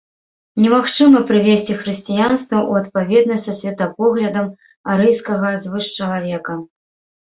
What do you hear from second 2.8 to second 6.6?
адпаведнасць са светапоглядам арыйскага звышчалавека.